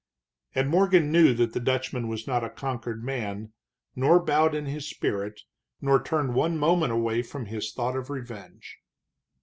[0.55, 3.53] And Morgan knew that the Dutchman was not a conquered man,
[3.95, 5.41] nor bowed in his spirit,
[5.79, 8.79] nor turned one moment away from his thought of revenge.